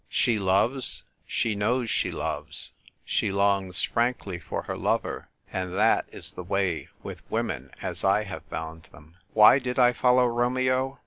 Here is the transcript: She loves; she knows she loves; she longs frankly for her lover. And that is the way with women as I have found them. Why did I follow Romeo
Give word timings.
She 0.09 0.39
loves; 0.39 1.03
she 1.27 1.53
knows 1.53 1.87
she 1.91 2.09
loves; 2.11 2.73
she 3.05 3.31
longs 3.31 3.83
frankly 3.83 4.39
for 4.39 4.63
her 4.63 4.75
lover. 4.75 5.29
And 5.53 5.75
that 5.75 6.07
is 6.11 6.33
the 6.33 6.41
way 6.43 6.87
with 7.03 7.21
women 7.29 7.69
as 7.83 8.03
I 8.03 8.23
have 8.23 8.41
found 8.45 8.85
them. 8.91 9.17
Why 9.33 9.59
did 9.59 9.77
I 9.77 9.93
follow 9.93 10.25
Romeo 10.25 10.97